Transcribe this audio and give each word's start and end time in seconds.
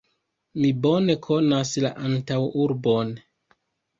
Mi 0.61 0.71
bone 0.85 1.15
konas 1.27 1.73
la 1.85 1.91
antaŭurbon. 2.09 3.15